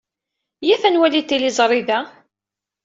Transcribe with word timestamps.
Iyyat 0.63 0.83
ad 0.87 0.91
nwali 0.93 1.21
tiliẓri 1.23 1.81
da. 1.87 1.99